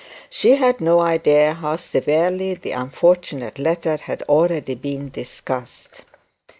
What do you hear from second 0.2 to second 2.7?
She had no idea how severely